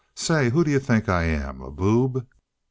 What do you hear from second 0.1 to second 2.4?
Say, who d'you think I am, a boob?"